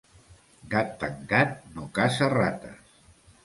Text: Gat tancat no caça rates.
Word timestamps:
Gat 0.71 0.95
tancat 1.03 1.55
no 1.77 1.87
caça 2.01 2.33
rates. 2.39 3.01